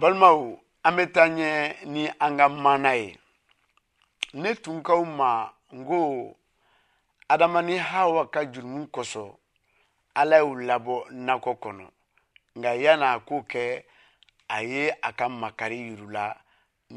balimaw 0.00 0.38
an 0.86 0.92
bɛ 0.96 1.04
taa 1.14 1.28
ɲɛ 1.36 1.50
ni 1.92 2.02
an 2.24 2.32
ka 2.38 2.46
maana 2.64 2.90
ye 3.00 3.08
ne 4.40 4.50
tun 4.62 4.78
kaw 4.86 5.02
ma 5.18 5.30
n 5.76 5.80
ko 5.88 6.00
adama 7.32 7.60
ni 7.68 7.76
hawa 7.88 8.22
ka 8.32 8.40
jurumu 8.52 8.82
kosɔn 8.94 9.30
ala 10.20 10.36
y'u 10.42 10.52
labɔ 10.68 10.94
nakɔ 11.26 11.52
kɔnɔ 11.62 11.84
nka 12.56 12.70
yan'a 12.82 13.10
k'o 13.26 13.36
kɛ 13.50 13.64
a 14.48 14.58
ye 14.70 14.84
a 15.02 15.10
ka 15.18 15.26
makari 15.40 15.78
yirula 15.88 16.26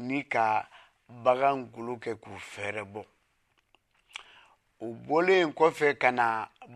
ni 0.06 0.18
ka 0.32 0.44
bagan 1.22 1.56
golo 1.72 1.94
kɛ 2.02 2.12
k'u 2.22 2.34
fɛɛrɛ 2.52 2.82
bɔ 2.92 3.00
u 4.80 4.94
bɔlen 5.06 5.48
kɔfɛ 5.58 5.88
ka 6.02 6.10
na 6.18 6.26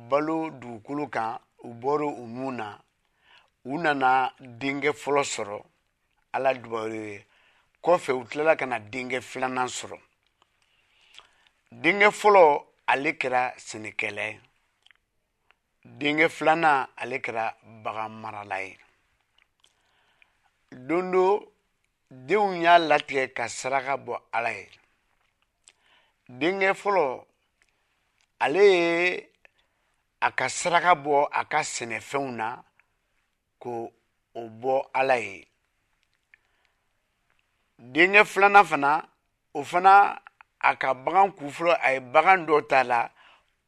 balo 0.08 0.36
dugukolo 0.60 1.04
kan 1.14 1.38
u 1.66 1.74
bɔra 1.80 2.06
u 2.22 2.26
nun 2.28 2.56
na 2.58 2.68
u 3.64 3.72
nana 3.84 4.10
denkɛ 4.60 4.92
fɔlɔ 5.02 5.24
sɔrɔ 5.34 5.60
ala 6.32 6.54
dubaru 6.54 6.94
ye 6.94 7.14
eh, 7.16 7.26
kɔfɛ 7.84 8.12
u 8.12 8.24
tilala 8.28 8.56
ka 8.56 8.66
na 8.66 8.78
denkɛ 8.80 9.20
filanan 9.20 9.68
sɔrɔ 9.68 9.98
denkɛ 11.82 12.08
fɔlɔ 12.20 12.44
ale 12.86 13.12
kɛra 13.20 13.42
sɛnɛkɛla 13.68 14.22
ye 14.28 14.40
denkɛ 15.84 16.28
filanan 16.30 16.88
ale 16.96 17.18
kɛra 17.20 17.44
bagan 17.84 18.10
marala 18.20 18.62
ye 18.64 18.78
don 20.70 21.10
do 21.10 21.52
denw 22.10 22.56
y'a 22.62 22.78
latigɛ 22.78 23.32
ka 23.34 23.46
saraka 23.48 23.96
bɔ 23.98 24.14
ala 24.32 24.50
ye 24.52 24.68
denkɛ 26.30 26.72
fɔlɔ 26.82 27.26
ale 28.40 28.62
ye 28.72 29.28
a 30.22 30.32
ka 30.32 30.48
saraka 30.48 30.94
bɔ 30.96 31.28
a 31.30 31.44
ka 31.44 31.58
sɛnɛfɛnw 31.60 32.26
na 32.34 32.62
ko 33.58 33.92
o 34.34 34.40
bɔ 34.48 34.88
ala 34.94 35.18
ye 35.18 35.46
denkɛ 37.94 38.22
filanan 38.32 38.66
fana 38.70 38.90
o 39.58 39.60
fana 39.70 39.94
a 40.68 40.70
ka 40.80 40.88
bagan 41.04 41.28
kun 41.36 41.50
fɔlɔ 41.56 41.72
a 41.84 41.88
ye 41.94 42.00
bagan 42.12 42.40
dɔ 42.48 42.56
ta 42.70 42.82
la 42.90 42.98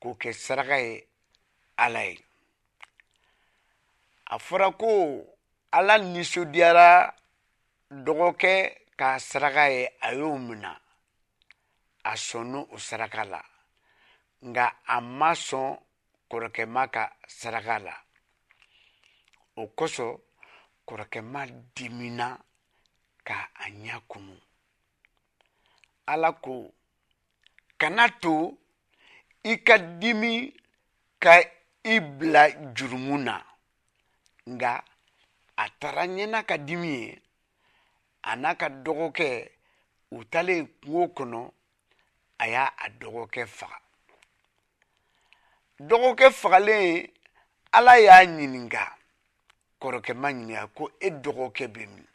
k'o 0.00 0.08
kɛ 0.20 0.30
saraka 0.44 0.76
ye 0.78 1.06
ala 1.84 2.02
ye 2.10 2.14
a 4.32 4.36
fɔra 4.46 4.68
ko 4.80 4.88
ala 5.76 5.94
nisɔndiyara 6.12 6.88
dɔgɔkɛ 8.04 8.54
k'a 8.98 9.10
saraka 9.28 9.64
ye 9.74 9.82
a 10.08 10.14
y'o 10.16 10.38
mina 10.38 10.72
a 12.04 12.12
sɔnna 12.14 12.58
o 12.70 12.76
saraka 12.78 13.24
la 13.24 13.40
nka 14.46 14.64
a 14.94 15.00
ma 15.00 15.30
sɔn 15.34 15.74
kɔrɔkɛma 16.30 16.82
ka 16.92 17.04
saraka 17.28 17.78
la 17.80 17.94
o 19.56 19.62
kosɔn 19.74 20.14
kɔrɔkɛma 20.88 21.40
dimina 21.74 22.28
ka 23.28 23.36
a 23.62 23.66
ɲa 23.82 23.94
kunu 24.10 24.34
ala 26.12 26.28
ko 26.44 26.54
kana 27.80 28.04
to 28.22 28.34
i 29.42 29.52
ka 29.66 29.76
dimi 30.00 30.32
ka 31.24 31.32
i 31.82 32.00
bila 32.16 32.42
jurumu 32.74 33.14
na 33.26 33.36
nga 34.52 34.72
a 35.56 35.64
taara 35.78 36.04
ɲɛna 36.14 36.38
ka 36.48 36.56
dimi 36.66 36.90
ye 37.02 37.12
a 38.22 38.36
n'a 38.40 38.50
ka 38.60 38.66
dɔgɔkɛ 38.84 39.28
u 40.12 40.24
talen 40.30 40.62
kungo 40.80 41.04
kɔnɔ 41.16 41.40
a 42.38 42.44
y'a 42.52 42.64
a 42.76 42.86
dɔgɔkɛ 43.00 43.42
faga 43.56 43.76
dɔgɔkɛ 45.88 46.26
fagalen 46.40 46.86
ala 47.76 47.92
y'a 48.06 48.16
ɲininka 48.36 48.82
kɔrɔkɛ 49.80 50.12
ma 50.20 50.28
ɲininka 50.34 50.64
ko 50.76 50.84
e 51.00 51.08
dɔgɔkɛ 51.22 51.64
bɛ 51.74 51.82
min 51.92 52.06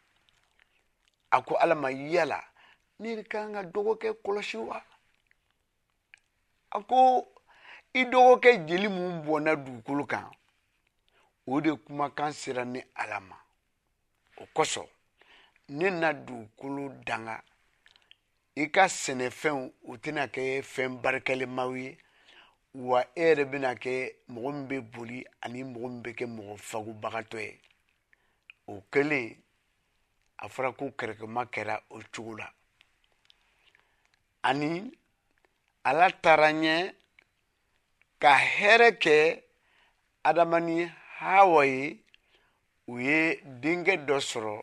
a 1.30 1.42
ko 1.42 1.54
ala 1.56 1.74
ma 1.74 1.90
yala 1.90 2.40
ne 3.00 3.16
de 3.16 3.22
kan 3.32 3.52
ka 3.54 3.60
dɔgɔkɛ 3.72 4.08
kɔlɔsi 4.24 4.56
wa 4.68 4.76
a 6.70 6.78
ko 6.90 7.00
i 7.94 8.02
dɔgɔkɛ 8.12 8.50
jeli 8.68 8.88
mun 8.88 9.12
bɔnna 9.24 9.52
dugukolo 9.64 10.04
kan 10.12 10.26
o 11.52 11.60
de 11.60 11.70
kumakan 11.84 12.32
sera 12.32 12.64
ne 12.64 12.80
ala 13.02 13.20
ma 13.20 13.36
o 14.38 14.44
kosɔn 14.54 14.88
ne 15.68 15.90
na 15.90 16.12
dugukolo 16.12 16.84
danga 17.06 17.42
i 18.62 18.70
ka 18.74 18.84
sɛnɛfɛnw 18.88 19.62
u 19.90 19.96
tɛna 19.96 20.22
kɛ 20.34 20.62
fɛn 20.74 21.00
barikalimaw 21.02 21.70
ye 21.82 21.98
wa 22.74 23.02
e 23.02 23.20
yɛrɛ 23.22 23.44
bɛna 23.50 23.70
kɛ 23.82 23.94
mɔgɔ 24.28 24.52
min 24.52 24.66
bɛ 24.68 24.80
boli 24.92 25.24
ani 25.42 25.62
mɔgɔ 25.62 25.88
min 25.90 26.02
bɛ 26.02 26.10
kɛ 26.18 26.26
mɔgɔ 26.26 26.56
fagobagatɔ 26.70 27.38
ye 27.46 27.60
o 28.66 28.82
kɛlen 28.92 29.36
a 30.44 30.48
fɔra 30.54 30.70
ko 30.78 30.84
kɛrɛkɛma 30.98 31.42
kɛra 31.54 31.74
o 31.94 31.96
cogo 32.14 32.32
la 32.40 32.46
ani 34.48 34.68
ala 35.88 36.06
taara 36.22 36.48
ɲɛ 36.62 36.76
ka 38.22 38.30
hɛrɛ 38.56 38.88
kɛ 39.02 39.16
adama 40.28 40.58
ni 40.60 40.76
hawa 41.18 41.64
ye 41.66 42.02
u 42.86 42.98
ye 42.98 43.16
denkɛ 43.62 43.94
dɔ 44.06 44.16
sɔrɔ 44.30 44.56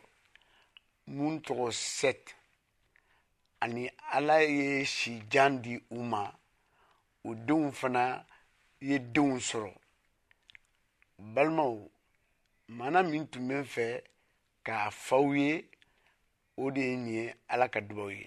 mun 1.14 1.40
tɔgɔ 1.46 1.72
set 1.72 2.34
ani 3.62 3.88
ala 4.14 4.40
ye 4.42 4.84
sijan 4.84 5.62
di 5.62 5.74
u 5.90 6.02
ma 6.02 6.32
o 7.24 7.34
denw 7.34 7.70
fana 7.70 8.26
ye 8.80 8.98
denw 8.98 9.38
sɔrɔ 9.50 9.70
balimaw 11.34 11.74
mana 12.66 13.02
min 13.04 13.24
tun 13.30 13.46
bɛ 13.48 13.54
n 13.60 13.64
fɛ 13.74 13.86
k'a 14.68 14.90
faw 15.06 15.26
ye 15.40 15.52
o 16.62 16.64
de 16.74 16.82
ye 16.88 16.94
nin 16.96 17.06
ye 17.14 17.24
ala 17.52 17.66
ka 17.72 17.80
dubaw 17.88 18.10
ye 18.20 18.26